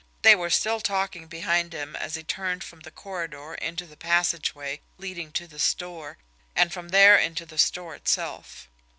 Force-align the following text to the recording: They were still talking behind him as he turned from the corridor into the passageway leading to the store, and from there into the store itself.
They 0.23 0.33
were 0.35 0.49
still 0.49 0.79
talking 0.81 1.27
behind 1.27 1.73
him 1.73 1.95
as 1.95 2.15
he 2.15 2.23
turned 2.23 2.63
from 2.63 2.79
the 2.79 2.89
corridor 2.89 3.53
into 3.53 3.85
the 3.85 3.95
passageway 3.95 4.81
leading 4.97 5.31
to 5.33 5.45
the 5.45 5.59
store, 5.59 6.17
and 6.55 6.73
from 6.73 6.89
there 6.89 7.15
into 7.19 7.45
the 7.45 7.59
store 7.59 7.93
itself. 7.93 8.67